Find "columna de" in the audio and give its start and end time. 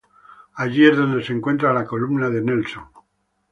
1.85-2.41